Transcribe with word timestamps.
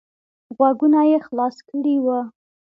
غوږونه 0.55 0.99
یې 1.09 1.17
خلاص 1.27 1.55
کړي 1.69 1.95
وو. 2.03 2.19